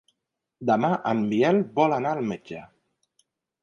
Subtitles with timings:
[0.69, 2.67] Demà en Biel vol anar al metge.